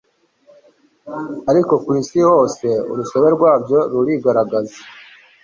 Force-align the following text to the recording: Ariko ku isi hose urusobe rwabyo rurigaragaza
Ariko 1.49 1.73
ku 1.83 1.89
isi 2.01 2.19
hose 2.29 2.67
urusobe 2.91 3.27
rwabyo 3.35 3.79
rurigaragaza 3.91 4.77